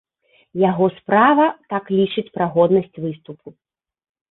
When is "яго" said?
0.61-0.87